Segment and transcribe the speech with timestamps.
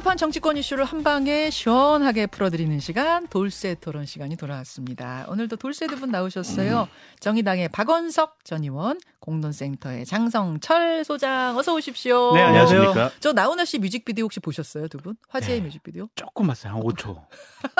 [0.00, 5.26] 복잡한 정치권 이슈를 한 방에 시원하게 풀어드리는 시간 돌쇠 토론 시간이 돌아왔습니다.
[5.28, 6.88] 오늘도 돌쇠 두 분 나오셨어요.
[7.20, 12.32] 정의당의 박원석 전 의원, 공론센터의 장성철 소장 어서 오십시오.
[12.32, 13.10] 네, 안녕하십니까.
[13.20, 15.16] 저 나훈아 씨 뮤직비디오 혹시 보셨어요, 두 분?
[15.28, 15.66] 화제의 네.
[15.66, 16.08] 뮤직비디오?
[16.14, 16.72] 조금 봤어요.
[16.72, 17.22] 한 5초.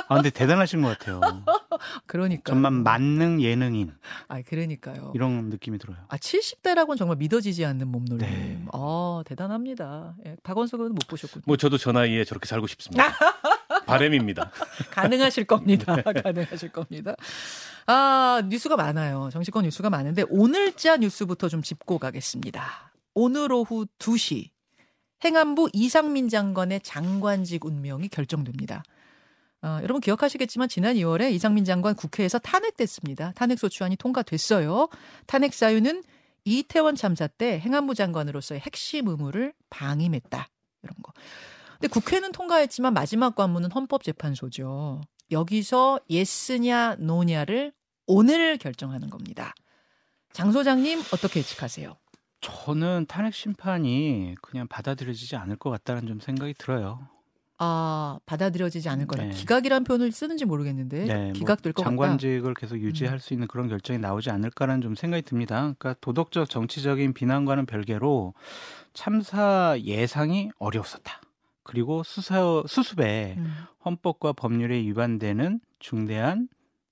[0.09, 1.21] 아, 근데 대단하신 것 같아요.
[2.07, 2.52] 그러니까.
[2.52, 3.95] 정말 만능 예능인
[4.29, 5.12] 아, 그러니까요.
[5.14, 5.96] 이런 느낌이 들어요.
[6.09, 8.18] 아, 70대라고는 정말 믿어지지 않는 몸놀림.
[8.18, 8.62] 네.
[8.75, 10.16] 아, 대단합니다.
[10.27, 11.45] 예, 박원석은 못 보셨군요.
[11.46, 13.15] 뭐 저도 저 나이에 저렇게 살고 싶습니다.
[13.87, 14.51] 바램입니다.
[14.91, 15.96] 가능하실 겁니다.
[16.03, 17.14] 가능하실 겁니다.
[17.87, 19.31] 아, 뉴스가 많아요.
[19.32, 22.93] 정치권 뉴스가 많은데 오늘자 뉴스부터 좀 짚고 가겠습니다.
[23.15, 24.51] 오늘 오후 2시
[25.25, 28.82] 행안부 이상민 장관의 장관직 운명이 결정됩니다.
[29.63, 33.33] 어, 여러분 기억하시겠지만 지난 2월에 이상민 장관 국회에서 탄핵됐습니다.
[33.33, 34.89] 탄핵소추안이 통과됐어요.
[35.27, 36.03] 탄핵 사유는
[36.47, 40.48] 이태원 참사 때 행안부 장관으로서의 핵심 의무를 방임했다.
[40.83, 41.12] 이런 거.
[41.80, 45.00] 근데 국회는 통과했지만 마지막 관문은 헌법재판소죠.
[45.30, 47.72] 여기서 예스냐 노냐를
[48.06, 49.55] 오늘 결정하는 겁니다.
[50.33, 51.97] 장 소장님 어떻게 예측하세요?
[52.42, 57.09] 저는 탄핵 심판이 그냥 받아들여지지 않을 것 같다는 좀 생각이 들어요.
[57.56, 59.25] 아 받아들여지지 않을 거다.
[59.25, 59.31] 네.
[59.31, 61.91] 기각이라는 표현을 쓰는지 모르겠는데 네, 뭐 기각될 것 같다.
[61.91, 61.97] 음.
[61.97, 65.75] 장관직을 계속 유지할 수 있는 그런 결정이 나오지 않을까라는 좀 생각이 듭니다.
[65.78, 68.34] 그러니까 도덕적 정치적인 비난과는 별개로
[68.92, 71.20] 참사 예상이 어려웠었다.
[71.71, 73.55] 그리고 수사 수습에 음,
[73.85, 76.49] 헌법과 법률에 위반되는 중대한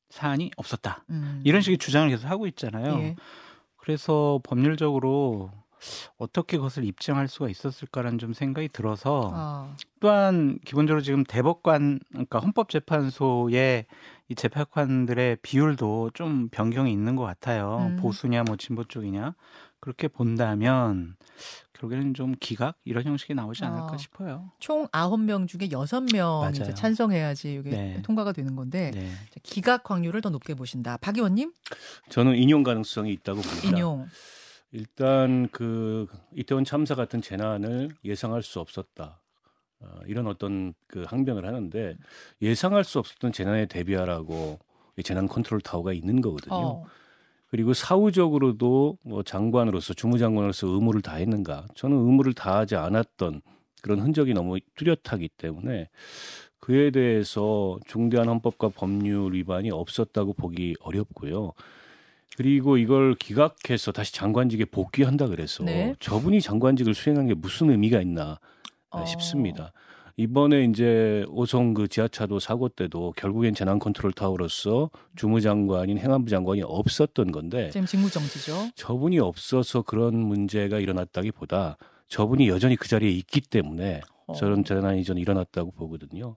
[0.08, 1.04] 사안이 없었다.
[1.10, 1.42] 음.
[1.42, 2.96] 이런 식의 주장을 계속 하고 있잖아요.
[3.00, 3.16] 예.
[3.76, 5.50] 그래서 법률적으로
[6.16, 13.86] 어떻게 그것을 입증할 수가 있었을까라는 좀 생각이 들어서 아, 또한 기본적으로 지금 대법관 그러니까 헌법재판소의
[14.28, 17.88] 이 재판관들의 비율도 좀 변경이 있는 것 같아요.
[17.90, 17.96] 음.
[17.96, 19.34] 보수냐 뭐 진보 쪽이냐
[19.80, 21.16] 그렇게 본다면
[21.72, 23.96] 결국에는 좀 기각 이런 형식이 나오지 않을까 아.
[23.96, 24.50] 싶어요.
[24.58, 26.74] 총 9명 중에 6명이 이제 맞아요.
[26.74, 28.02] 찬성해야지 이게 네.
[28.02, 29.10] 통과가 되는 건데 네.
[29.42, 30.96] 기각 확률을 더 높게 보신다.
[30.96, 31.52] 박 의원님
[32.08, 33.68] 저는 인용 가능성이 있다고 봅니다.
[33.68, 34.08] 인용.
[34.72, 39.20] 일단 그 이태원 참사 같은 재난을 예상할 수 없었다.
[39.80, 41.96] 어, 이런 어떤 그 항변을 하는데
[42.42, 44.58] 예상할 수 없었던 재난에 대비하라고
[44.96, 46.54] 이 재난 컨트롤 타워가 있는 거거든요.
[46.54, 46.84] 어.
[47.50, 51.66] 그리고 사후적으로도 뭐 장관으로서 주무장관으로서 의무를 다했는가?
[51.74, 53.40] 저는 의무를 다하지 않았던
[53.82, 55.88] 그런 흔적이 너무 뚜렷하기 때문에
[56.60, 61.52] 그에 대해서 중대한 헌법과 법률 위반이 없었다고 보기 어렵고요.
[62.36, 65.94] 그리고 이걸 기각해서 다시 장관직에 복귀한다 그래서 네.
[65.98, 68.38] 저분이 장관직을 수행한 게 무슨 의미가 있나
[68.90, 69.04] 어.
[69.06, 69.72] 싶습니다.
[70.18, 77.30] 이번에 이제 오송 그 지하차도 사고 때도 결국엔 재난 컨트롤 타워로서 주무장관인 행안부 장관이 없었던
[77.30, 78.70] 건데 지금 직무 정지죠.
[78.74, 81.76] 저분이 없어서 그런 문제가 일어났다기보다
[82.08, 84.32] 저분이 여전히 그 자리에 있기 때문에 어.
[84.32, 86.34] 저런 재난이 전 일어났다고 보거든요.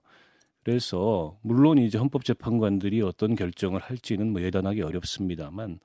[0.62, 5.80] 그래서 물론 이제 헌법재판관들이 어떤 결정을 할지는 뭐 예단하기 어렵습니다만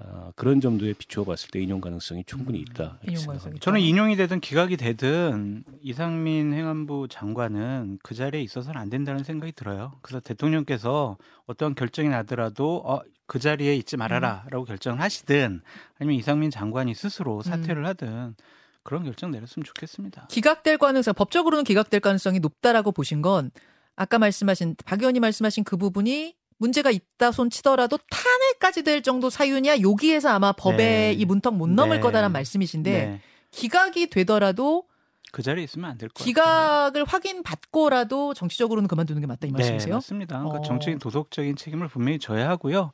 [0.00, 2.98] 아, 그런 점도에 비추어 봤을 때 인용 가능성이 충분히 있다.
[3.02, 3.26] 이렇게 인용.
[3.26, 9.52] 가능성이 저는 인용이 되든 기각이 되든 이상민 행안부 장관은 그 자리에 있어서는 안 된다는 생각이
[9.52, 9.92] 들어요.
[10.02, 11.16] 그래서 대통령께서
[11.46, 15.60] 어떠한 결정이 나더라도 어, 그 자리에 있지 말아라라고 결정을 하시든
[15.98, 18.34] 아니면 이상민 장관이 스스로 사퇴를 하든
[18.82, 20.28] 그런 결정 내렸으면 좋겠습니다.
[20.30, 23.50] 기각될 가능성, 법적으로는 기각될 가능성이 높다라고 보신 건
[23.96, 29.80] 아까 말씀하신 박 의원이 말씀하신 그 부분이 문제가 있다 손 치더라도 탄핵까지 될 정도 사유냐
[29.80, 31.12] 여기에서 아마 법의 네.
[31.12, 32.00] 이 문턱 못 넘을 네.
[32.00, 33.20] 거다라는 말씀이신데 네.
[33.50, 34.84] 기각이 되더라도
[35.30, 36.24] 그 자리에 있으면 안될것 같아요.
[36.24, 39.94] 기각을 확인 받고라도 정치적으로는 그만두는 게 맞다 이 네, 말씀이세요?
[39.94, 40.38] 맞습니다.
[40.38, 40.62] 그러니까 어.
[40.62, 42.92] 정치인 도덕적인 책임을 분명히 져야 하고요.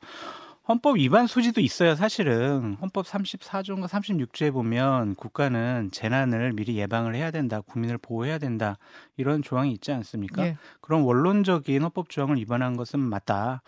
[0.67, 2.75] 헌법 위반 소지도 있어요, 사실은.
[2.81, 8.77] 헌법 34조인가 36조에 보면 국가는 재난을 미리 예방을 해야 된다, 국민을 보호해야 된다,
[9.15, 10.43] 이런 조항이 있지 않습니까?
[10.43, 10.57] 예.
[10.81, 13.61] 그런 원론적인 헌법 조항을 위반한 것은 맞다.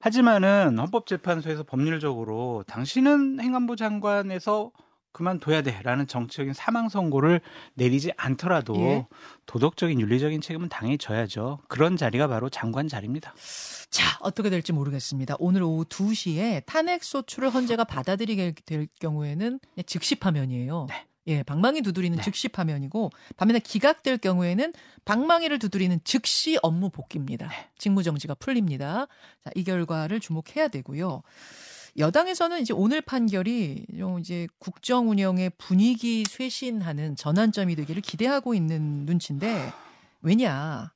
[0.00, 4.70] 하지만은 헌법재판소에서 법률적으로 당신은 행안부 장관에서
[5.14, 7.40] 그만둬야 돼라는 정치적인 사망 선고를
[7.74, 9.06] 내리지 않더라도 예.
[9.46, 11.60] 도덕적인 윤리적인 책임은 당연히 져야죠.
[11.68, 13.34] 그런 자리가 바로 장관 자리입니다.
[13.88, 15.36] 자, 어떻게 될지 모르겠습니다.
[15.38, 20.86] 오늘 오후 2시에 탄핵 소추를 헌재가 받아들이게 될 경우에는 즉시 파면이에요.
[20.90, 21.06] 네.
[21.26, 22.22] 예, 방망이 두드리는 네.
[22.22, 24.74] 즉시 파면이고 반면에 기각될 경우에는
[25.04, 27.48] 방망이를 두드리는 즉시 업무 복귀입니다.
[27.48, 27.70] 네.
[27.78, 29.06] 직무 정지가 풀립니다.
[29.42, 31.22] 자, 이 결과를 주목해야 되고요.
[31.96, 39.72] 여당에서는 이제 오늘 판결이 좀 이제 국정 운영의 분위기 쇄신하는 전환점이 되기를 기대하고 있는 눈치인데
[40.22, 40.92] 왜냐?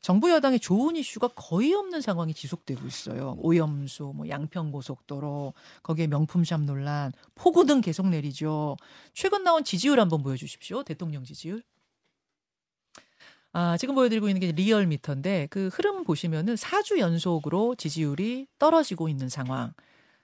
[0.00, 3.36] 정부 여당의 좋은 이슈가 거의 없는 상황이 지속되고 있어요.
[3.38, 5.54] 오염수, 뭐 양평고속도로,
[5.84, 8.76] 거기에 명품샵 논란, 폭우 등 계속 내리죠.
[9.14, 10.82] 최근 나온 지지율 한번 보여주십시오.
[10.82, 11.62] 대통령 지지율.
[13.52, 19.72] 아, 지금 보여드리고 있는 게 리얼미터인데 그 흐름 보시면은 4주 연속으로 지지율이 떨어지고 있는 상황.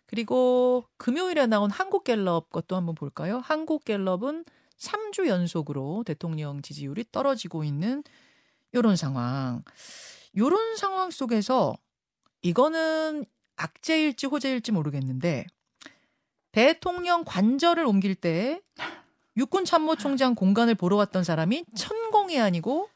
[0.08, 3.38] 그리고 금요일에 나온 한국갤럽 것도 한번 볼까요?
[3.44, 4.44] 한국갤럽은
[4.78, 8.02] 3주 연속으로 대통령 지지율이 떨어지고 있는
[8.74, 9.62] 요런 상황.
[10.36, 11.74] 요런 상황 속에서
[12.40, 13.26] 이거는
[13.56, 15.46] 악재일지 호재일지 모르겠는데
[16.52, 18.62] 대통령 관절을 옮길 때
[19.36, 22.88] 육군 참모총장 공간을 보러 왔던 사람이 천공이 아니고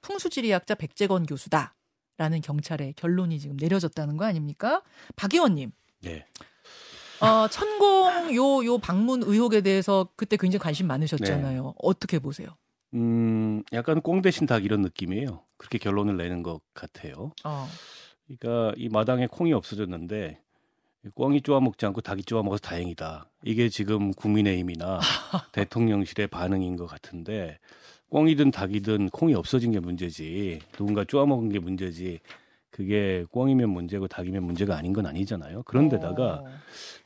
[0.00, 4.82] 풍수지리학자 백재건 교수다라는 경찰의 결론이 지금 내려졌다는 거 아닙니까?
[5.14, 5.72] 박 의원님.
[6.00, 6.24] 네.
[7.20, 11.62] 어, 천공 요, 요 방문 의혹에 대해서 그때 굉장히 관심 많으셨잖아요.
[11.64, 11.72] 네.
[11.78, 12.48] 어떻게 보세요?
[12.94, 15.42] 음, 약간 꽁 대신 닭 이런 느낌이에요.
[15.56, 17.32] 그렇게 결론을 내는 것 같아요.
[17.44, 17.68] 어.
[18.26, 20.40] 그러니까 이 마당에 콩이 없어졌는데
[21.14, 23.30] 꽁이 쪼아 먹지 않고 닭이 쪼아 먹어서 다행이다.
[23.44, 24.98] 이게 지금 국민의힘이나
[25.52, 27.58] 대통령실의 반응인 것 같은데
[28.10, 32.20] 꽁이든 닭이든 콩이 없어진 게 문제지 누군가 쪼아 먹은 게 문제지
[32.70, 35.62] 그게 꽁이면 문제고 닭이면 문제가 아닌 건 아니잖아요.
[35.64, 36.46] 그런데다가 어.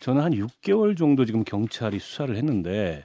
[0.01, 3.05] 저는 한 6개월 정도 지금 경찰이 수사를 했는데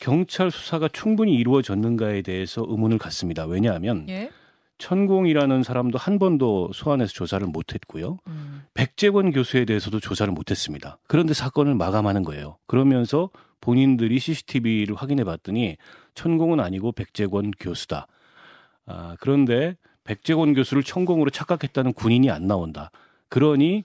[0.00, 3.44] 경찰 수사가 충분히 이루어졌는가에 대해서 의문을 갖습니다.
[3.46, 4.30] 왜냐하면 예.
[4.78, 8.18] 천공이라는 사람도 한 번도 소환해서 조사를 못했고요.
[8.28, 8.62] 음.
[8.74, 10.98] 백재권 교수에 대해서도 조사를 못했습니다.
[11.08, 12.58] 그런데 사건을 마감하는 거예요.
[12.66, 13.30] 그러면서
[13.60, 15.76] 본인들이 CCTV를 확인해 봤더니
[16.14, 18.06] 천공은 아니고 백재권 교수다.
[18.86, 19.76] 아, 그런데
[20.08, 22.90] 백재권 교수를 천공으로 착각했다는 군인이 안 나온다.
[23.28, 23.84] 그러니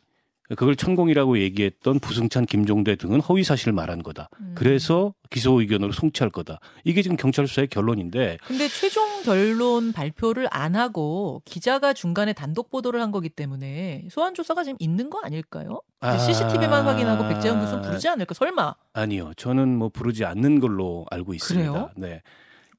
[0.56, 4.30] 그걸 천공이라고 얘기했던 부승찬, 김종대 등은 허위 사실을 말한 거다.
[4.40, 4.54] 음.
[4.56, 6.60] 그래서 기소 의견으로 송치할 거다.
[6.86, 13.02] 이게 지금 경찰 수사의 결론인데 근데 최종 결론 발표를 안 하고 기자가 중간에 단독 보도를
[13.02, 15.82] 한 거기 때문에 소환 조사가 지금 있는 거 아닐까요?
[16.00, 16.18] 아.
[16.18, 18.34] CCTV만 확인하고 백재현 교수는 부르지 않을까?
[18.34, 18.76] 설마?
[18.94, 19.34] 아니요.
[19.36, 21.70] 저는 뭐 부르지 않는 걸로 알고 있습니다.
[21.70, 21.90] 그래요?
[21.98, 22.22] 네.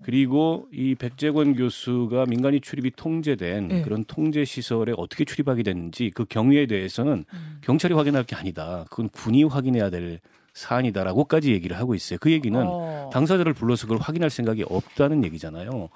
[0.05, 3.83] 그리고 이 백재권 교수가 민간인 출입이 통제된 네.
[3.83, 7.59] 그런 통제 시설에 어떻게 출입하게 됐는지 그 경위에 대해서는 음.
[7.63, 8.85] 경찰이 확인할 게 아니다.
[8.91, 10.21] 그건 군이 확인해야 될
[10.53, 12.19] 사안이다라고까지 얘기를 하고 있어요.
[12.21, 13.09] 그 얘기는 어.
[13.15, 15.89] 당사자를 불러서 그걸 확인할 생각이 없다는 얘기잖아요.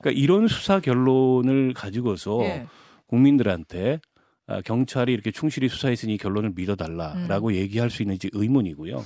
[0.00, 2.66] 그러니까 이런 수사 결론을 가지고서 예.
[3.06, 4.00] 국민들한테
[4.46, 7.54] 아, 경찰이 이렇게 충실히 수사했으니 이 결론을 믿어달라라고 음.
[7.54, 9.04] 얘기할 수 있는지 의문이고요.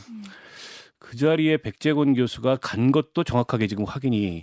[1.06, 4.38] 그 자리에 백재권 교수가 간 것도 정확하게 지금 확인이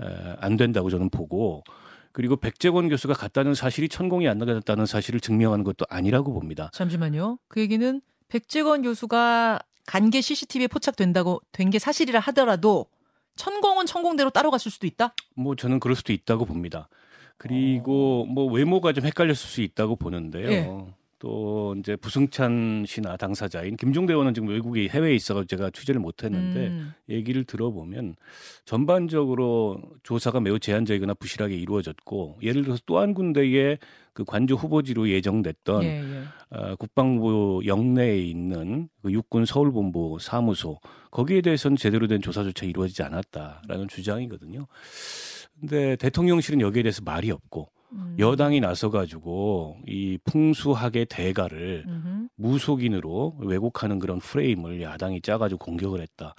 [0.00, 0.04] 에,
[0.40, 1.64] 안 된다고 저는 보고
[2.12, 6.68] 그리고 백재권 교수가 갔다는 사실이 천공이 안 나갔다는 사실을 증명하는 것도 아니라고 봅니다.
[6.74, 7.38] 잠시만요.
[7.48, 12.86] 그 얘기는 백재건 교수가 간 게 CCTV에 포착된다고 된 게 사실이라 하더라도
[13.36, 15.14] 천공은 천공대로 따로 갔을 수도 있다.
[15.34, 16.90] 뭐 저는 그럴 수도 있다고 봅니다.
[17.38, 20.50] 그리고 뭐 외모가 좀 헷갈렸을 수 있다고 보는데요.
[20.52, 20.68] 예.
[21.22, 26.92] 또 이제 부승찬 씨나 당사자인 김종대 의원은 지금 외국에 해외에 있어서 제가 취재를 못했는데 음.
[27.08, 28.16] 얘기를 들어보면
[28.64, 33.78] 전반적으로 조사가 매우 제한적이거나 부실하게 이루어졌고 예를 들어서 또 한 군데에
[34.12, 36.22] 그 관주 후보지로 예정됐던 예, 예.
[36.50, 40.80] 어, 국방부 영내에 있는 그 육군 서울본부 사무소
[41.12, 44.66] 거기에 대해서는 제대로 된 조사조차 이루어지지 않았다라는 주장이거든요.
[45.60, 48.16] 근데 대통령실은 여기에 대해서 말이 없고 음.
[48.18, 52.28] 여당이 나서 가지고 이 풍수학의 대가를 음흠.
[52.36, 56.34] 무속인으로 왜곡하는 그런 프레임을 야당이 짜가지고 공격을 했다.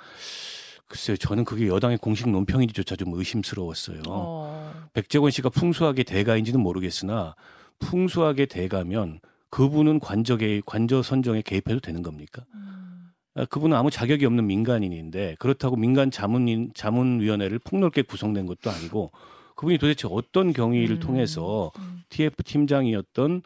[0.87, 4.01] 글쎄요, 저는 그게 여당의 공식 논평인지조차 좀 의심스러웠어요.
[4.07, 4.73] 어.
[4.93, 7.35] 백재권 씨가 풍수학의 대가인지는 모르겠으나
[7.79, 12.43] 풍수학의 대가면 그분은 관적에 관저 선정에 개입해도 되는 겁니까?
[12.53, 13.11] 음.
[13.35, 19.11] 아, 그분은 아무 자격이 없는 민간인인데 그렇다고 민간 자문인 자문위원회를 폭넓게 구성된 것도 아니고
[19.55, 20.99] 그분이 도대체 어떤 경위를 음.
[20.99, 22.03] 통해서 음.
[22.09, 23.41] TF 팀장이었던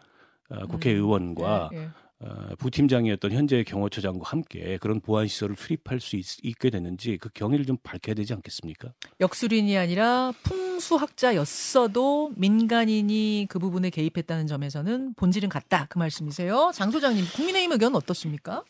[0.49, 1.89] 어, 국회의원과 예, 예.
[2.19, 6.25] 어, 부팀장이었던 현재 경호처장과 함께 그런 보안 시설을 수립할 수 있,
[6.57, 8.91] 게 됐는지 그 경위를 좀 밝혀야 되지 않겠습니까?
[9.19, 16.71] 역술인이 아니라 풍수학자였어도 민간인이 그 부분에 개입했다는 점에서는 본질은 같다 그 말씀이세요.
[16.73, 18.63] 장 소장님 국민의힘 의견은 어떻습니까?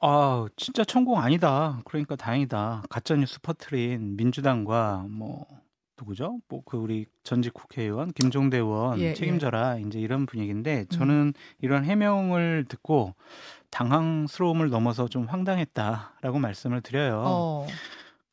[0.00, 1.80] 아, 진짜 천공 아니다.
[1.84, 2.84] 그러니까 다행이다.
[2.88, 5.46] 가짜 뉴스 퍼트린 민주당과 뭐
[6.00, 6.40] 누구죠?
[6.48, 9.78] 뭐 그 우리 전직 국회의원 김종대 의원 예, 책임져라.
[9.78, 13.14] 이제 이런 분위기인데 저는 이런 해명을 듣고
[13.70, 17.22] 당황스러움을 넘어서 좀 황당했다라고 말씀을 드려요.
[17.24, 17.66] 어.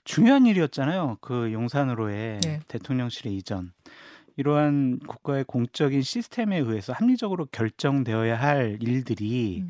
[0.04, 1.18] 중요한 일이었잖아요.
[1.22, 2.60] 그 용산으로의 네.
[2.68, 3.74] 대통령실의 이전.
[4.38, 9.70] 이러한 국가의 공적인 시스템에 의해서 합리적으로 결정되어야 할 일들이 음.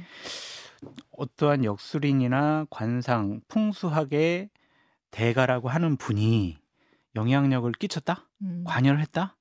[1.11, 4.49] 어떠한 역술인이나 관상, 풍수학의
[5.09, 6.57] 대가라고 하는 분이
[7.17, 8.25] 영향력을 끼쳤다?
[8.41, 8.63] 음.
[8.65, 9.35] 관여를 했다?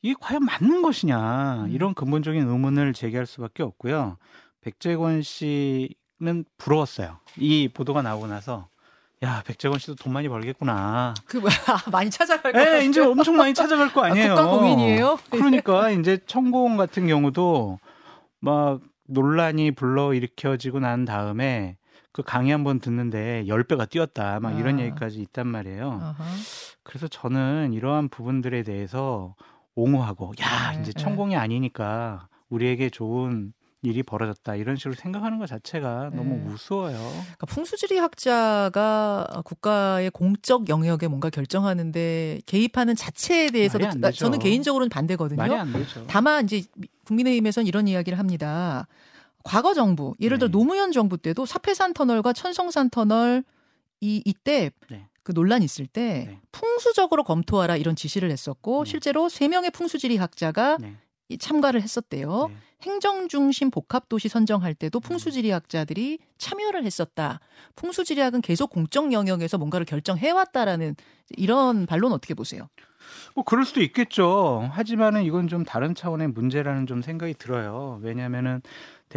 [0.00, 1.64] 이게 과연 맞는 것이냐?
[1.64, 1.70] 음.
[1.70, 4.16] 이런 근본적인 의문을 제기할 수밖에 없고요.
[4.62, 7.18] 백재권 씨는 부러웠어요.
[7.36, 8.68] 이 보도가 나오고 나서
[9.22, 11.14] 야 백재원 씨도 돈 많이 벌겠구나.
[11.26, 11.52] 그 뭐야
[11.92, 12.84] 많이 찾아갈 거 예.
[12.84, 14.32] 이제 엄청 많이 찾아갈 거 아니에요.
[14.32, 15.18] 아, 국가 공인이에요?
[15.30, 17.78] 그러니까 이제 천공 같은 경우도
[18.40, 21.76] 막 논란이 불러 일으켜지고 난 다음에
[22.16, 24.40] 그 강의 한번 듣는데 10배가 뛰었다.
[24.40, 24.82] 막 이런 아.
[24.84, 26.00] 얘기까지 있단 말이에요.
[26.02, 26.24] 아하.
[26.82, 29.34] 그래서 저는 이러한 부분들에 대해서
[29.74, 31.02] 옹호하고 야, 네, 이제 네.
[31.02, 34.54] 천공이 아니니까 우리에게 좋은 일이 벌어졌다.
[34.56, 36.54] 이런 식으로 생각하는 것 자체가 너무 네.
[36.54, 36.96] 우스워요.
[36.96, 44.10] 그러니까 풍수지리 학자가 국가의 공적 영역에 뭔가 결정하는데 개입하는 자체에 대해서도.
[44.12, 45.36] 저는 개인적으로는 반대거든요.
[45.36, 46.06] 말이 안 되죠.
[46.06, 46.62] 다만 이제
[47.04, 48.86] 국민의힘에서는 이런 이야기를 합니다.
[49.46, 50.52] 과거 정부, 예를 들어 네.
[50.52, 53.44] 노무현 정부 때도 사패산 터널과 천성산 터널
[54.00, 55.08] 이 이때 네.
[55.22, 56.40] 그 논란 있을 때 네.
[56.52, 58.90] 풍수적으로 검토하라 이런 지시를 했었고 네.
[58.90, 60.96] 실제로 세 명의 풍수지리 학자가 네.
[61.28, 62.48] 이 참가를 했었대요.
[62.48, 62.56] 네.
[62.82, 67.40] 행정 중심 복합 도시 선정할 때도 풍수지리학자들이 참여를 했었다.
[67.74, 70.94] 풍수지리학은 계속 공적 영역에서 뭔가를 결정해 왔다라는
[71.36, 72.68] 이런 반론 어떻게 보세요?
[73.34, 74.68] 뭐 그럴 수도 있겠죠.
[74.72, 77.98] 하지만은 이건 좀 다른 차원의 문제라는 좀 생각이 들어요.
[78.02, 78.62] 왜냐하면은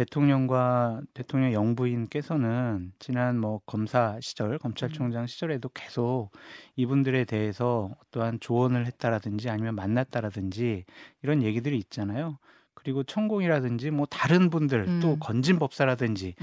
[0.00, 6.30] 대통령과 대통령 영부인께서는 지난 뭐 검사 시절, 검찰총장 시절에도 계속
[6.76, 10.84] 이분들에 대해서 어떠한 조언을 했다라든지 아니면 만났다라든지
[11.22, 12.38] 이런 얘기들이 있잖아요.
[12.72, 15.00] 그리고 천공이라든지 뭐 다른 분들 음.
[15.02, 16.34] 또 건진 법사라든지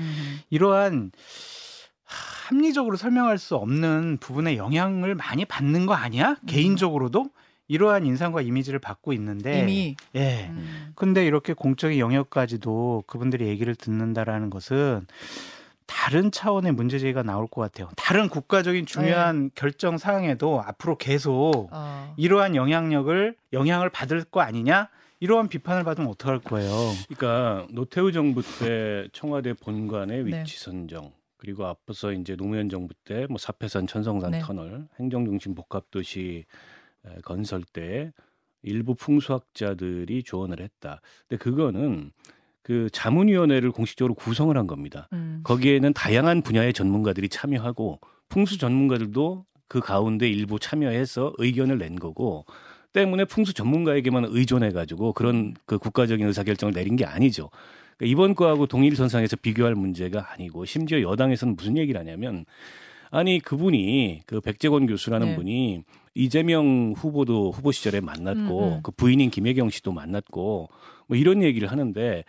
[0.51, 1.11] 이러한
[2.03, 6.35] 합리적으로 설명할 수 없는 부분에 영향을 많이 받는 거 아니야?
[6.45, 7.31] 개인적으로도
[7.67, 10.47] 이러한 인상과 이미지를 받고 있는데 이미 예.
[10.49, 10.91] 음.
[10.95, 15.05] 근데 이렇게 공적인 영역까지도 그분들이 얘기를 듣는다라는 것은
[15.85, 17.89] 다른 차원의 문제 제기가 나올 것 같아요.
[17.95, 22.13] 다른 국가적인 중요한 결정 사항에도 앞으로 계속 어.
[22.17, 24.89] 이러한 영향력을 영향을 받을 거 아니냐?
[25.19, 26.71] 이러한 비판을 받으면 어떡할 거예요.
[27.07, 30.41] 그러니까 노태우 정부 때 청와대 본관의 네.
[30.41, 34.39] 위치 선정 그리고 앞서서 이제 노무현 정부 때 뭐 사패산 천성산 네.
[34.39, 36.45] 터널 행정 중심 복합 도시 에,
[37.23, 38.11] 건설 때
[38.61, 41.01] 일부 풍수학자들이 조언을 했다.
[41.27, 42.11] 근데 그거는
[42.61, 45.07] 그 자문위원회를 공식적으로 구성을 한 겁니다.
[45.13, 45.41] 음.
[45.43, 52.45] 거기에는 다양한 분야의 전문가들이 참여하고 풍수 전문가들도 그 가운데 일부 참여해서 의견을 낸 거고
[52.93, 57.49] 때문에 풍수 전문가에게만 의존해 가지고 그런 그 국가적인 의사결정을 내린 게 아니죠.
[57.97, 62.45] 그러니까 이번 거하고 동일선상에서 비교할 문제가 아니고 심지어 여당에서는 무슨 얘기를 하냐면
[63.09, 65.35] 아니 그분이 그 백재권 교수라는 네.
[65.35, 65.83] 분이
[66.17, 68.79] 이재명 후보도 후보 시절에 만났고 음, 음.
[68.81, 70.69] 그 부인인 김혜경 씨도 만났고
[71.07, 72.23] 뭐 이런 얘기를 하는데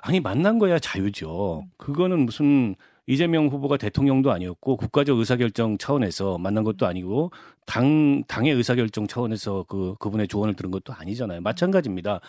[0.00, 1.64] 아니 만난 거야 자유죠.
[1.76, 2.74] 그거는 무슨
[3.06, 7.32] 이재명 후보가 대통령도 아니었고 국가적 의사결정 차원에서 만난 것도 아니고
[7.66, 11.42] 당 당의 의사결정 차원에서 그 그분의 조언을 들은 것도 아니잖아요.
[11.42, 12.20] 마찬가지입니다.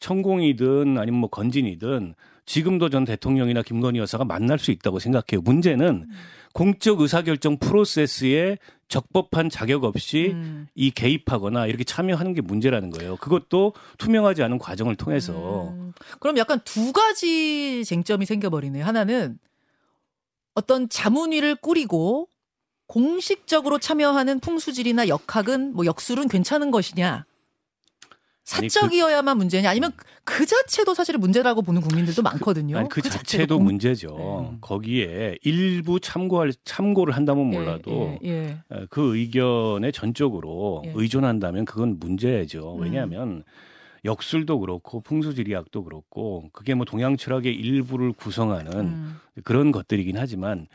[0.00, 5.40] 천공이든 아니면 뭐 건진이든 지금도 전 대통령이나 김건희 여사가 만날 수 있다고 생각해요.
[5.42, 6.08] 문제는
[6.54, 10.66] 공적 의사결정 프로세스에 적법한 자격 없이 음.
[10.74, 13.16] 이 개입하거나 이렇게 참여하는 게 문제라는 거예요.
[13.16, 15.92] 그것도 투명하지 않은 과정을 통해서 음.
[16.20, 18.84] 그럼 약간 두 가지 쟁점이 생겨버리네요.
[18.84, 19.38] 하나는
[20.54, 22.28] 어떤 자문위를 꾸리고
[22.86, 27.26] 공식적으로 참여하는 풍수질이나 역학은 뭐 역술은 괜찮은 것이냐?
[28.50, 29.68] 그 사적이어야만 문제냐?
[29.68, 29.92] 아니면
[30.24, 32.78] 그 자체도 사실은 문제라고 보는 국민들도 많거든요.
[32.78, 34.48] 아니, 그, 자체도 자체도 공- 문제죠.
[34.52, 34.56] 네.
[34.60, 38.58] 거기에 일부 참고할 참고를 한다면 예, 몰라도 예, 예.
[38.72, 40.92] 에, 그 의견에 전적으로 예.
[40.94, 42.76] 의존한다면 그건 문제죠.
[42.76, 42.82] 음.
[42.82, 43.44] 왜냐하면
[44.04, 49.16] 역술도 그렇고 풍수지리학도 그렇고 그게 뭐 동양 철학의 일부를 구성하는 음.
[49.44, 50.68] 그런 것들이긴 하지만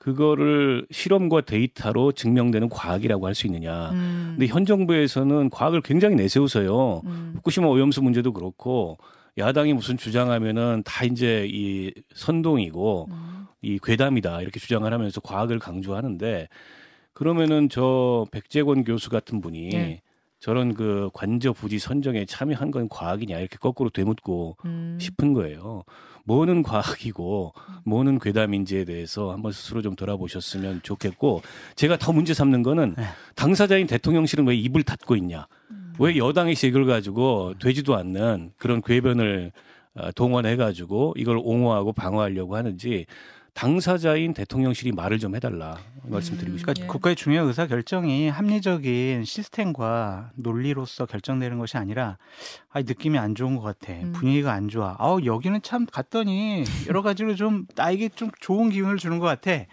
[0.00, 3.90] 그거를 실험과 데이터로 증명되는 과학이라고 할 수 있느냐.
[3.90, 4.34] 음.
[4.36, 7.02] 근데 현 정부에서는 과학을 굉장히 내세우서요.
[7.04, 7.32] 음.
[7.36, 8.96] 후쿠시마 오염수 문제도 그렇고
[9.36, 13.46] 야당이 무슨 주장하면은 다 이제 이 선동이고 음.
[13.60, 16.48] 이 괴담이다 이렇게 주장을 하면서 과학을 강조하는데
[17.12, 20.00] 그러면은 저 백재권 교수 같은 분이 네.
[20.40, 24.98] 저런 그 관저 부지 선정에 참여한 건 과학이냐 이렇게 거꾸로 되묻고 음.
[24.98, 25.84] 싶은 거예요.
[26.24, 27.52] 뭐는 과학이고
[27.84, 31.42] 뭐는 괴담인지에 대해서 한번 스스로 좀 돌아보셨으면 좋겠고
[31.76, 33.04] 제가 더 문제 삼는 거는 네.
[33.34, 35.46] 당사자인 대통령실은 왜 입을 닫고 있냐?
[35.70, 35.92] 음.
[35.98, 39.52] 왜 여당의 이걸 가지고 되지도 않는 그런 궤변을
[39.94, 43.06] 어, 동원해가지고 이걸 옹호하고 방어하려고 하는지
[43.54, 46.72] 당사자인 대통령실이 말을 좀 해달라 말씀드리고 음, 싶습니다.
[46.72, 46.86] 그러니까 예.
[46.86, 52.18] 국가의 중요한 의사 결정이 합리적인 시스템과 논리로서 결정되는 것이 아니라
[52.70, 54.12] 아 느낌이 안 좋은 것 같아 음.
[54.12, 59.18] 분위기가 안 좋아 아 여기는 참 갔더니 여러 가지로 좀 나에게 좀 좋은 기운을 주는
[59.18, 59.64] 것 같아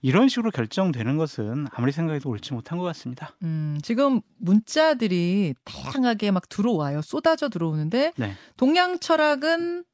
[0.00, 3.36] 이런 식으로 결정되는 것은 아무리 생각해도 옳지 못한 것 같습니다.
[3.42, 7.02] 음, 지금 문자들이 다양하게 막 들어와요.
[7.02, 8.34] 쏟아져 들어오는데 네.
[8.56, 9.84] 동양 철학은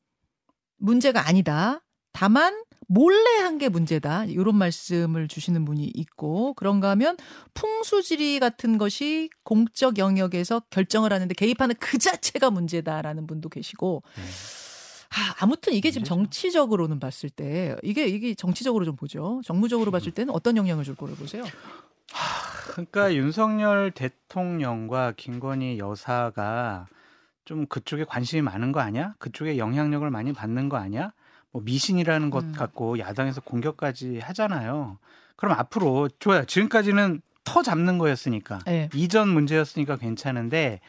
[0.78, 1.80] 문제가 아니다.
[2.12, 4.24] 다만 몰래 한 게 문제다.
[4.26, 7.16] 이런 말씀을 주시는 분이 있고 그런가 하면
[7.54, 14.22] 풍수지리 같은 것이 공적 영역에서 결정을 하는데 개입하는 그 자체가 문제다라는 분도 계시고 네.
[14.22, 16.04] 아, 아무튼 이게 지금.
[16.04, 19.40] 정치적으로는 봤을 때 이게 이게 정치적으로 좀 보죠.
[19.44, 21.44] 정무적으로 봤을 때는 어떤 영향을 줄 거를 보세요.
[22.70, 26.86] 그러니까 윤석열 대통령과 김건희 여사가
[27.44, 29.14] 좀 그쪽에 관심이 많은 거 아니야?
[29.18, 31.12] 그쪽에 영향력을 많이 받는 거 아니야?
[31.52, 32.52] 뭐 미신이라는 것 음.
[32.52, 34.98] 갖고 야당에서 공격까지 하잖아요.
[35.36, 36.44] 그럼 앞으로 좋아요.
[36.44, 38.90] 지금까지는 터 잡는 거였으니까 네.
[38.94, 40.80] 이전 문제였으니까 괜찮은데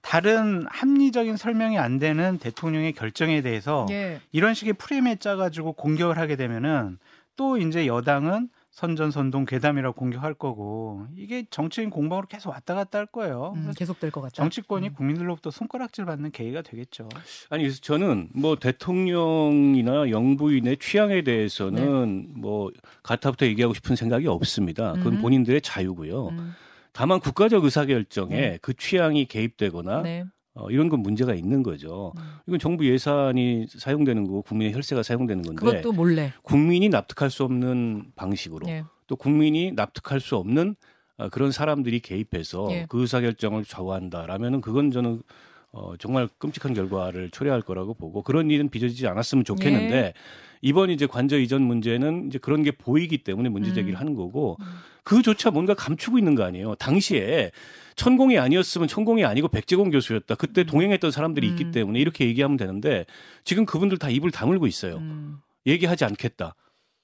[0.00, 4.20] 다른 합리적인 설명이 안 되는 대통령의 결정에 대해서 예.
[4.30, 6.98] 이런 식의 프레임에 짜가지고 공격을 하게 되면은
[7.36, 13.52] 또 이제 여당은 선전선동 괴담이라고 공격할 거고 이게 정치인 공방으로 계속 왔다 갔다 할 거예요.
[13.54, 14.34] 음, 계속될 것 같다.
[14.34, 14.94] 정치권이 음.
[14.94, 17.08] 국민들로부터 손가락질 받는 계기가 되겠죠.
[17.50, 22.72] 아니 그래서 저는 뭐 대통령이나 영부인의 취향에 대해서는 뭐
[23.04, 24.94] 가타부터 얘기하고 싶은 생각이 없습니다.
[24.94, 25.18] 그건 네.
[25.18, 25.22] 음.
[25.22, 26.28] 본인들의 자유고요.
[26.30, 26.54] 음,
[26.92, 28.58] 다만 국가적 의사결정에 네.
[28.60, 30.24] 그 취향이 개입되거나 네.
[30.54, 32.12] 어, 이런 건 문제가 있는 거죠.
[32.16, 32.22] 음.
[32.46, 36.32] 이건 정부 예산이 사용되는 거고 국민의 혈세가 사용되는 건데 그것도 몰래.
[36.42, 38.84] 국민이 납득할 수 없는 방식으로 예.
[39.08, 40.76] 또 국민이 납득할 수 없는
[41.16, 42.86] 어, 그런 사람들이 개입해서 예.
[42.88, 45.22] 그 의사결정을 좌우한다라면은 그건 저는
[45.74, 50.14] 어, 정말 끔찍한 결과를 초래할 거라고 보고 그런 일은 빚어지지 않았으면 좋겠는데 예.
[50.62, 54.00] 이번 이제 관저 이전 문제는 이제 그런 게 보이기 때문에 문제 제기를 음.
[54.00, 54.66] 하는 거고 음.
[55.02, 56.76] 그조차 뭔가 감추고 있는 거 아니에요.
[56.76, 57.50] 당시에
[57.96, 60.36] 천공이 아니었으면 천공이 아니고 백제공 교수였다.
[60.36, 61.50] 그때 동행했던 사람들이 음.
[61.50, 63.04] 있기 때문에 이렇게 얘기하면 되는데
[63.42, 64.96] 지금 그분들 다 입을 다물고 있어요.
[64.98, 66.54] 음, 얘기하지 않겠다.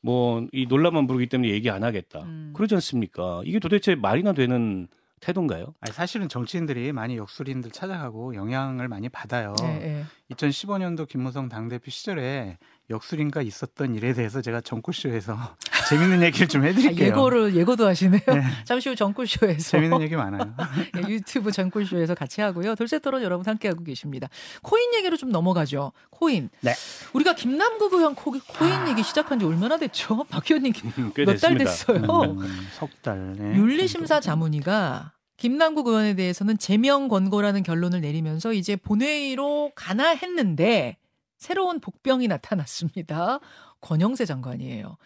[0.02, 2.22] 뭐 이 논란만 부르기 때문에 얘기 안 하겠다.
[2.22, 2.52] 음.
[2.54, 3.42] 그러지 않습니까?
[3.44, 4.88] 이게 도대체 말이나 되는
[5.20, 5.74] 태도인가요?
[5.80, 9.54] 아니, 사실은 정치인들이 많이 역술인들 찾아가고 영향을 많이 받아요.
[9.62, 10.34] 예, 예.
[10.34, 12.58] 2015년도 김무성 당대표 시절에
[12.90, 15.56] 역술인가 있었던 일에 대해서 제가 정꾸쇼에서
[15.88, 17.08] 재밌는 얘기를 좀 아, 해드릴게요.
[17.08, 18.20] 예고를 예고도 하시네요.
[18.26, 18.42] 네.
[18.64, 20.54] 잠시 후 정꿀쇼에서 재밌는 얘기 많아요.
[20.96, 22.74] 예, 유튜브 정꿀쇼에서 같이 하고요.
[22.74, 24.28] 돌쇠토론 여러분 함께 하고 계십니다.
[24.62, 25.92] 코인 얘기로 좀 넘어가죠.
[26.10, 26.50] 코인.
[26.60, 26.74] 네.
[27.12, 30.24] 우리가 김남국 의원 코, 코인 얘기 시작한 지 얼마나 됐죠?
[30.28, 30.72] 박 의원님
[31.14, 31.64] 꽤몇달 됐습니다.
[31.64, 31.98] 됐어요.
[32.22, 33.34] 음, 석 달.
[33.36, 33.56] 네.
[33.56, 40.98] 윤리심사 자문위가 김남국 의원에 대해서는 제명 권고라는 결론을 내리면서 이제 본회의로 가나 했는데
[41.40, 43.40] 새로운 복병이 나타났습니다.
[43.80, 44.96] 권영세 장관이에요.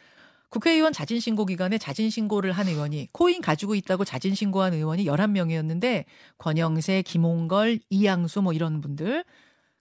[0.50, 6.04] 국회의원 자진신고 기간에 자진신고를 한 의원이 코인 가지고 있다고 자진신고한 의원이 11명이었는데
[6.38, 9.24] 권영세, 김홍걸, 이양수 뭐 이런 분들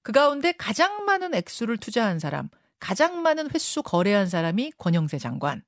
[0.04, 5.64] 그 가운데 가장 많은 액수를 투자한 사람, 가장 많은 횟수 거래한 사람이 권영세 장관.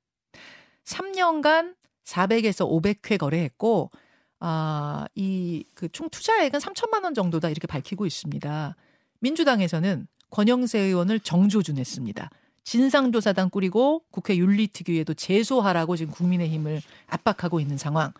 [0.84, 3.90] 3년간 400에서 500회 거래했고
[4.38, 8.76] 아, 이 그 총 투자액은 3천만 원 정도다 이렇게 밝히고 있습니다.
[9.20, 12.30] 민주당에서는 권영세 의원을 정조준했습니다.
[12.64, 18.12] 진상조사단 꾸리고 국회 윤리특위에도 제소하라고 지금 국민의힘을 압박하고 있는 상황.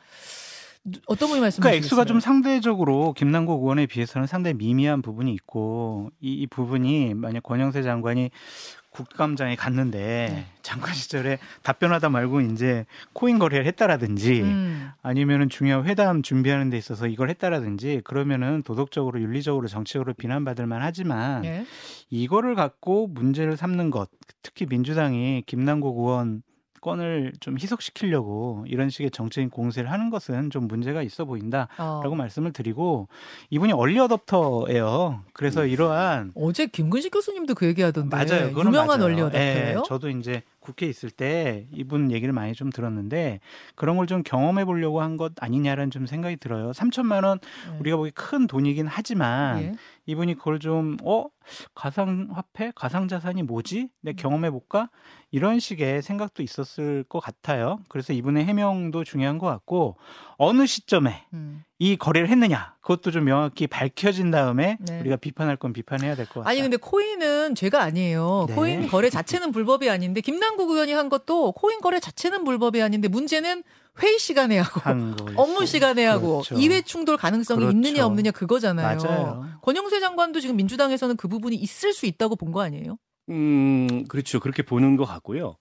[0.85, 1.77] 누- 어떤 분이 그러니까 말씀하시겠어요?
[1.79, 7.83] 액수가 좀 상대적으로 김남국 의원에 비해서는 상당히 미미한 부분이 있고 이, 이 부분이 만약 권영세
[7.83, 8.31] 장관이
[8.97, 10.47] 국감장에 갔는데 네.
[10.63, 17.07] 장관 시절에 답변하다 말고 이제 코인 거래를 했다라든지 음, 아니면은 중요한 회담 준비하는 데 있어서
[17.07, 21.67] 이걸 했다라든지 그러면은 도덕적으로 윤리적으로 정치적으로 비난받을 만하지만 예.
[22.09, 24.09] 이거를 갖고 문제를 삼는 것
[24.43, 26.43] 특히 민주당이 김남국 의원
[26.87, 32.15] 건을 좀 희석시키려고 이런 식의 정치인 공세를 하는 것은 좀 문제가 있어 보인다라고 어.
[32.15, 33.09] 말씀을 드리고
[33.51, 35.23] 이분이 얼리 어답터예요.
[35.33, 38.51] 그래서 이러한 어제 김근식 교수님도 그 얘기하던데 맞아요.
[38.57, 39.03] 유명한.
[39.03, 39.79] 얼리어답터예요.
[39.79, 43.41] 예, 저도 이제 국회에 있을 때 이분 얘기를 많이 좀 들었는데
[43.77, 46.71] 그런 걸 좀 경험해 보려고 한 것 아니냐라는 좀 생각이 들어요.
[46.73, 47.39] 3천만 원
[47.73, 47.79] 예.
[47.79, 49.73] 우리가 보기 큰 돈이긴 하지만 예.
[50.07, 51.27] 이분이 그걸 좀 어?
[51.75, 53.89] 가상화폐, 가상자산이 뭐지?
[54.03, 54.91] 내 경험해 볼까?
[55.31, 57.79] 이런 식의 생각도 있었을 것 같아요.
[57.89, 59.97] 그래서 이분의 해명도 중요한 것 같고
[60.39, 61.63] 어느 시점에 음.
[61.79, 65.01] 이 거래를 했느냐 그것도 좀 명확히 밝혀진 다음에 네.
[65.01, 66.49] 우리가 비판할 건 비판해야 될 것 같아요.
[66.51, 68.47] 아니 근데 코인은 죄가 아니에요.
[68.49, 68.55] 네.
[68.55, 73.63] 코인 거래 자체는 불법이 아닌데 김남국 의원이 한 것도 코인 거래 자체는 불법이 아닌데 문제는
[74.03, 74.81] 회의 시간에 하고.
[75.37, 76.55] 업무 시간에 하고 그렇죠.
[76.59, 77.77] 이해 충돌 가능성이 그렇죠.
[77.77, 78.99] 있느냐 없느냐 그거잖아요.
[78.99, 79.47] 맞아요.
[79.63, 82.97] 권영세 장관도 지금 민주당에서는 그 부분이 있을 수 있다고 본 거 아니에요?
[83.29, 84.39] 음, 그렇죠.
[84.41, 85.57] 그렇게 보는 것 같고요.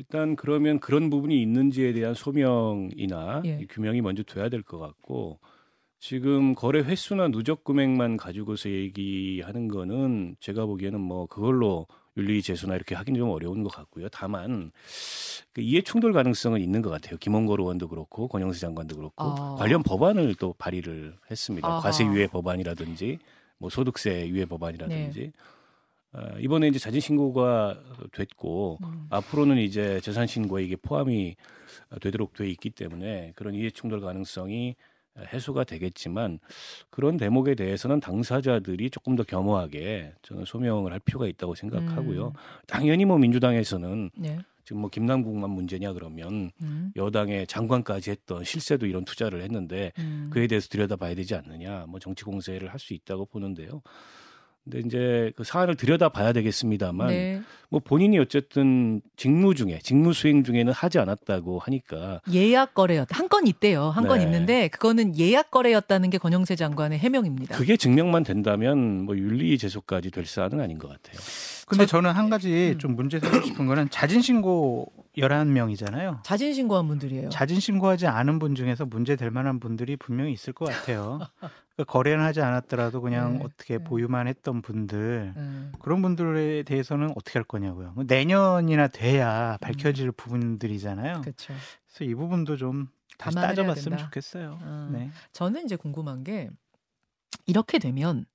[0.00, 3.58] 일단 그러면 그런 부분이 있는지에 대한 소명이나 예.
[3.60, 5.38] 이 규명이 먼저 돼야 될 것 같고
[5.98, 11.86] 지금 거래 횟수나 누적 금액만 가지고서 얘기하는 거는 제가 보기에는 뭐 그걸로
[12.16, 14.08] 윤리 제소나 이렇게 하긴 좀 어려운 것 같고요.
[14.10, 14.72] 다만
[15.52, 17.18] 그 이해 충돌 가능성은 있는 것 같아요.
[17.18, 19.56] 김원걸 의원도 그렇고 권영수 장관도 그렇고 아.
[19.58, 21.68] 관련 법안을 또 발의를 했습니다.
[21.68, 21.80] 아하.
[21.80, 23.18] 과세 유예 법안이라든지
[23.58, 25.59] 뭐 소득세 유예 법안이라든지 어,
[26.40, 27.78] 이번에 이제 자진 신고가
[28.12, 29.06] 됐고 음.
[29.10, 31.36] 앞으로는 이제 재산 신고에 이게 포함이
[32.00, 34.74] 되도록 돼 있기 때문에 그런 이해 충돌 가능성이
[35.18, 36.38] 해소가 되겠지만
[36.88, 42.28] 그런 대목에 대해서는 당사자들이 조금 더 겸허하게 저는 소명을 할 필요가 있다고 생각하고요.
[42.28, 42.32] 음.
[42.66, 44.38] 당연히 뭐 민주당에서는 네.
[44.64, 46.92] 지금 뭐 김남국만 문제냐 그러면 음.
[46.96, 50.30] 여당의 장관까지 했던 실세도 이런 투자를 했는데 음.
[50.32, 53.82] 그에 대해서 들여다봐야 되지 않느냐 뭐 정치 공세를 할 수 있다고 보는데요.
[54.64, 57.40] 근데 이제 그 사안을 들여다 봐야 되겠습니다만 네.
[57.70, 63.84] 뭐 본인이 어쨌든 직무 중에 직무 수행 중에는 하지 않았다고 하니까 예약 거래였 한건 있대요.
[63.84, 64.24] 한건 네.
[64.24, 67.56] 있는데 그거는 예약 거래였다는 게 권영세 장관의 해명입니다.
[67.56, 71.18] 그게 증명만 된다면 뭐 윤리 제소까지 될 사안은 아닌 것 같아요.
[71.66, 72.78] 근데 저- 저는 한 가지 음.
[72.78, 76.22] 좀 문제 삼고 싶은 거는 자진 신고 11명이잖아요.
[76.22, 77.28] 자진 신고한 분들이에요.
[77.30, 81.20] 자진 신고하지 않은 분 중에서 문제 될 만한 분들이 분명히 있을 것 같아요.
[81.74, 83.84] 그러니까 거래는 하지 않았더라도 그냥 네, 어떻게 네.
[83.84, 85.72] 보유만 했던 분들 음.
[85.80, 87.94] 그런 분들에 대해서는 어떻게 할 거냐고요.
[88.06, 91.22] 내년이나 돼야 밝혀질 부분들이잖아요.
[91.22, 91.54] 그렇죠.
[91.86, 93.98] 그래서 이 부분도 좀 다시 따져봤으면.
[93.98, 94.58] 좋겠어요.
[94.62, 94.90] 음.
[94.92, 95.10] 네.
[95.32, 96.50] 저는 이제 궁금한 게
[97.46, 98.26] 이렇게 되면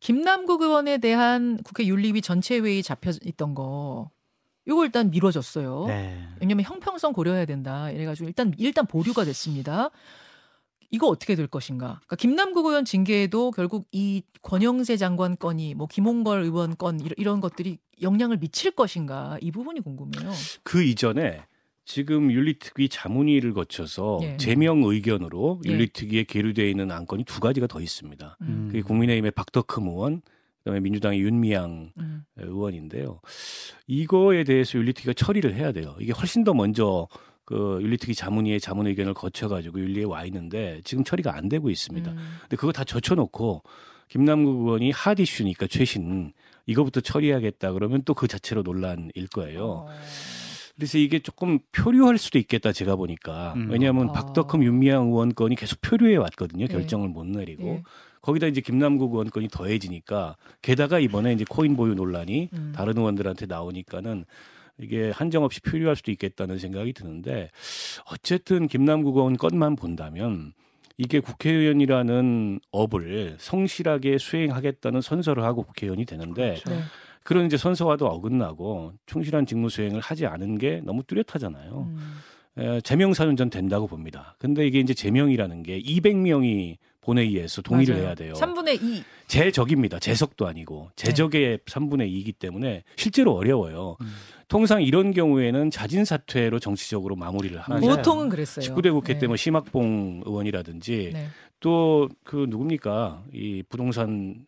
[0.00, 4.10] 김남국 의원에 대한 국회 윤리위 전체 회의 잡혀 있던 거
[4.66, 5.86] 이거 일단 미뤄졌어요.
[5.88, 6.28] 네.
[6.40, 7.90] 왜냐면 형평성 고려해야 된다.
[7.90, 9.90] 이래가지고 일단 일단 보류가 됐습니다.
[10.90, 12.00] 이거 어떻게 될 것인가?
[12.00, 17.40] 그러니까 김남국 의원 징계에도 결국 이 권영세 장관 건이 뭐 김홍걸 의원 건 이런, 이런
[17.40, 19.38] 것들이 영향을 미칠 것인가?
[19.40, 20.30] 이 부분이 궁금해요.
[20.62, 21.46] 그 이전에
[21.84, 24.36] 지금 윤리특위 자문위를 거쳐서 예.
[24.36, 25.70] 제명 의견으로 예.
[25.70, 28.36] 윤리특위에 계류되어 있는 안건이 두 가지가 더 있습니다.
[28.42, 28.68] 음.
[28.68, 30.22] 그게 국민의힘의 박덕흠 의원,
[30.64, 32.24] 그다음에 민주당의 윤미향 음.
[32.36, 33.20] 의원인데요.
[33.86, 35.96] 이거에 대해서 윤리특위가 처리를 해야 돼요.
[36.00, 37.08] 이게 훨씬 더 먼저
[37.44, 42.10] 그 윤리특위 자문위의 자문 의견을 거쳐가지고 윤리에 와 있는데 지금 처리가 안 되고 있습니다.
[42.10, 42.16] 음.
[42.42, 43.62] 근데 그거 다 젖혀놓고
[44.08, 46.32] 김남국 의원이 핫 이슈니까 최신
[46.66, 49.86] 이거부터 처리하겠다 그러면 또 그 자체로 논란일 거예요.
[49.88, 49.88] 어.
[50.76, 53.68] 그래서 이게 조금 표류할 수도 있겠다 제가 보니까 음.
[53.70, 54.12] 왜냐하면 아.
[54.12, 56.72] 박덕흠 윤미향 의원 건이 계속 표류해 왔거든요 네.
[56.72, 57.82] 결정을 못 내리고 예.
[58.22, 62.72] 거기다 이제 김남국 의원 건이 더해지니까 게다가 이번에 이제 코인 보유 논란이 음.
[62.74, 64.24] 다른 의원들한테 나오니까는
[64.78, 67.50] 이게 한정 없이 표류할 수도 있겠다는 생각이 드는데
[68.10, 70.52] 어쨌든 김남국 의원 건만 본다면
[70.96, 76.70] 이게 국회의원이라는 업을 성실하게 수행하겠다는 선서를 하고 국회의원이 되는데 그렇죠.
[76.70, 76.82] 네.
[77.24, 81.88] 그런 이제 선서와도 어긋나고 충실한 직무 수행을 하지 않은 게 너무 뚜렷하잖아요.
[81.88, 82.18] 음.
[82.58, 84.36] 에, 제명사는 전 된다고 봅니다.
[84.38, 88.06] 근데 이게 이제 제명이라는 게 200명이 본회의에서 동의를 맞아요.
[88.06, 88.32] 해야 돼요.
[88.34, 89.04] 3분의 2.
[89.26, 89.98] 제 적입니다.
[89.98, 93.96] 제석도 아니고 제적의 3분의 2이기 때문에 실제로 어려워요.
[94.00, 94.06] 음.
[94.48, 97.60] 통상 이런 경우에는 자진 사퇴로 정치적으로 마무리를.
[97.68, 97.80] 맞아요.
[97.80, 98.64] 보통은 그랬어요.
[98.64, 99.20] 19대 국회 네.
[99.20, 101.26] 때뭐 심학봉 의원이라든지 네.
[101.60, 104.46] 또그 누굽니까 이 부동산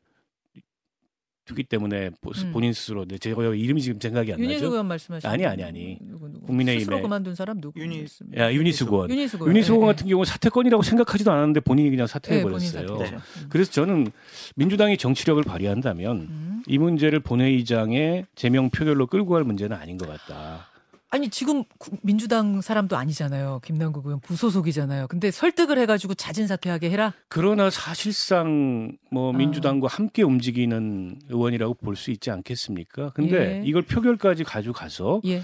[1.45, 2.53] 투기 때문에 보- 음.
[2.53, 4.73] 본인 스스로 네, 제가 이름이 지금 생각이 안 윤희숙 나죠.
[4.73, 5.99] 의원 말씀하시는 아니, 아니, 아니.
[6.01, 7.79] 누구 누구 국민의힘의 스스로 그만둔 사람 누구?
[7.79, 9.11] 말씀- 야 윤희숙 의원.
[9.11, 9.55] 윤희숙 의원.
[9.55, 12.99] 네, 같은 경우 사퇴권이라고 생각하지도 않았는데 본인이 그냥 네, 사퇴해 본인 버렸어요.
[12.99, 13.19] 음.
[13.51, 14.11] 그래서 저는
[14.57, 16.63] 민주당이 정치력을 발휘한다면 음.
[16.67, 20.69] 이 문제를 본회의장에 제명 표결로 끌고 갈 문제는 아닌 것 같다.
[21.15, 23.61] 아니 지금 구- 민주당 사람도 아니잖아요.
[23.65, 25.07] 김남국 의원 부소속이잖아요.
[25.07, 27.13] 근데 설득을 해가지고 자진 사퇴하게 해라.
[27.29, 29.37] 그러나 사실상 뭐 아.
[29.37, 33.11] 민주당과 함께 움직이는 의원이라고 볼 수 있지 않겠습니까?
[33.11, 33.63] 근데 예.
[33.65, 35.43] 이걸 표결까지 가져가서 예.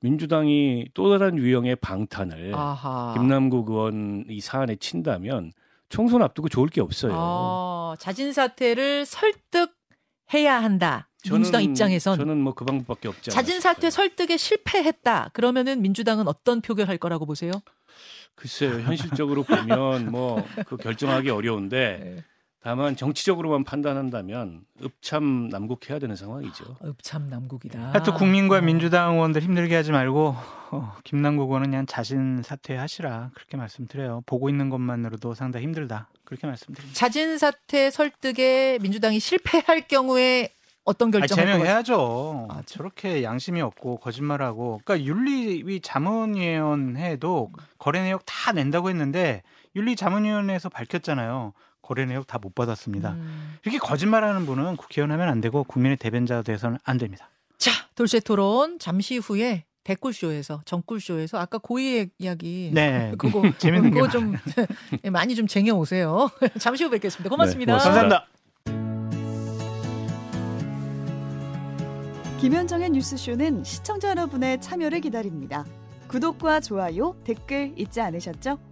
[0.00, 3.14] 민주당이 또 다른 유형의 방탄을 아하.
[3.16, 5.52] 김남국 의원 이 사안에 친다면
[5.88, 7.12] 총선 앞두고 좋을 게 없어요.
[7.14, 9.70] 아, 자진 사퇴를 설득
[10.34, 11.08] 해야 한다.
[11.30, 13.90] 민주당 입장에선 저는 뭐 그 방법밖에 않을까 자진 사퇴.
[13.90, 15.30] 설득에 실패했다.
[15.32, 17.52] 그러면은 민주당은 어떤 표결할 거라고 보세요?
[18.34, 22.24] 글쎄요 현실적으로 보면 뭐 그 결정하기 어려운데 네.
[22.64, 26.76] 다만 정치적으로만 판단한다면 읍참 남국해야 되는 상황이죠.
[26.80, 27.90] 어, 참 남국이다.
[27.92, 28.60] 하여튼 국민과 어.
[28.60, 30.36] 민주당 의원들 힘들게 하지 말고
[30.70, 34.22] 어, 김남국 의원은 그냥 자신 사퇴하시라 그렇게 말씀드려요.
[34.26, 36.96] 보고 있는 것만으로도 상당히 힘들다 그렇게 말씀드립니다.
[36.96, 42.48] 자진 사퇴 설득에 민주당이 실패할 경우에 어떤 아, 결정을 할것 같- 제명해야죠.
[42.50, 44.80] 아, 저렇게 양심이 없고 거짓말하고.
[44.84, 49.42] 그러니까 윤리위 자문위원회도 거래 내역 다 낸다고 했는데
[49.76, 51.52] 윤리 자문위원회에서 밝혔잖아요.
[51.92, 53.10] 거래 내역 다 못 받았습니다.
[53.12, 53.56] 음.
[53.62, 57.28] 이렇게 거짓말하는 분은 국회의원 하면 안 되고 국민의 대변자가 돼서는 안 됩니다.
[57.58, 64.08] 자, 돌쇠 토론 잠시 후에 댓글쇼에서 정꿀쇼에서 아까 고의의 이야기 네, 그거 재밌는 게 그거
[64.10, 64.34] 좀
[65.12, 66.30] 많이 좀 쟁여 오세요.
[66.58, 67.28] 잠시 후 뵙겠습니다.
[67.28, 67.72] 고맙습니다.
[67.76, 68.26] 네, 고맙습니다.
[68.26, 68.32] 감사합니다.
[72.40, 75.64] 김현정의 뉴스쇼는 시청자 여러분의 참여를 기다립니다.
[76.08, 78.71] 구독과 좋아요, 댓글 잊지 않으셨죠?